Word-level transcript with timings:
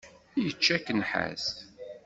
Yečča-k 0.43 0.85
nnḥas. 0.91 1.45